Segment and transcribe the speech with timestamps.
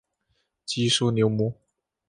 [0.65, 1.53] 基舒纽姆。